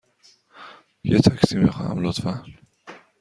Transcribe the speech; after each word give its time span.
یه 1.03 1.19
تاکسی 1.19 1.55
می 1.57 1.69
خواهم، 1.69 2.01
لطفاً. 2.03 2.43